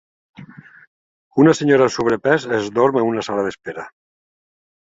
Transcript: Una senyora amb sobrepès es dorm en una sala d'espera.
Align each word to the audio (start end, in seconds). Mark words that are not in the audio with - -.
Una 1.43 1.53
senyora 1.59 1.85
amb 1.89 1.95
sobrepès 1.97 2.49
es 2.59 2.73
dorm 2.81 2.99
en 3.03 3.07
una 3.13 3.27
sala 3.31 3.47
d'espera. 3.51 3.89